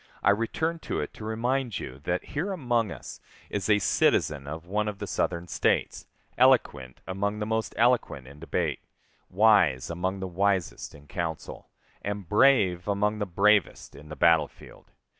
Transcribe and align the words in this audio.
I 0.23 0.31
return 0.31 0.79
to 0.79 0.99
it 0.99 1.13
to 1.13 1.23
remind 1.23 1.77
you 1.77 1.99
that 2.05 2.23
here 2.33 2.51
among 2.51 2.89
us 2.91 3.21
is 3.51 3.69
a 3.69 3.77
citizen 3.77 4.47
of 4.47 4.65
one 4.65 4.87
of 4.87 4.97
the 4.97 5.05
Southern 5.05 5.47
States, 5.47 6.07
eloquent 6.39 7.01
among 7.07 7.37
the 7.37 7.45
most 7.45 7.75
eloquent 7.77 8.25
in 8.25 8.39
debate, 8.39 8.79
wise 9.29 9.91
among 9.91 10.19
the 10.19 10.25
wisest 10.27 10.95
in 10.95 11.05
council, 11.05 11.69
and 12.01 12.27
brave 12.27 12.87
among 12.87 13.19
the 13.19 13.27
bravest 13.27 13.95
in 13.95 14.09
the 14.09 14.15
battle 14.15 14.47
field. 14.47 14.89